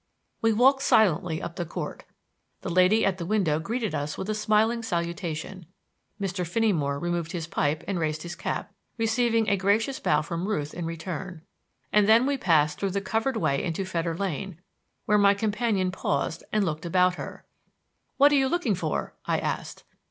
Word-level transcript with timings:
We 0.41 0.51
walked 0.51 0.81
silently 0.81 1.43
up 1.43 1.57
the 1.57 1.63
court. 1.63 2.05
The 2.61 2.71
lady 2.71 3.05
at 3.05 3.19
the 3.19 3.25
window 3.27 3.59
greeted 3.59 3.93
us 3.93 4.17
with 4.17 4.31
a 4.31 4.33
smiling 4.33 4.81
salutation, 4.81 5.67
Mr. 6.19 6.43
Finneymore 6.43 6.99
removed 6.99 7.33
his 7.33 7.45
pipe 7.45 7.83
and 7.87 7.99
raised 7.99 8.23
his 8.23 8.33
cap, 8.35 8.73
receiving 8.97 9.47
a 9.47 9.55
gracious 9.55 9.99
bow 9.99 10.23
from 10.23 10.47
Ruth 10.47 10.73
in 10.73 10.87
return, 10.87 11.43
and 11.93 12.09
then 12.09 12.25
we 12.25 12.35
passed 12.35 12.79
through 12.79 12.89
the 12.89 12.99
covered 12.99 13.37
way 13.37 13.63
into 13.63 13.85
Fetter 13.85 14.17
Lane, 14.17 14.59
where 15.05 15.19
my 15.19 15.35
companion 15.35 15.91
paused 15.91 16.43
and 16.51 16.65
looked 16.65 16.87
about 16.87 17.13
her. 17.13 17.45
"What 18.17 18.31
are 18.31 18.35
you 18.41 18.49
looking 18.49 18.73
for?" 18.73 19.13
I 19.27 19.37
asked. 19.37 19.83